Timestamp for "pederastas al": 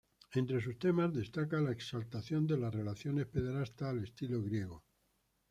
3.27-4.03